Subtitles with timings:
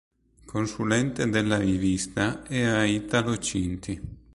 [0.45, 4.01] Consulente della rivista era Italo Cinti.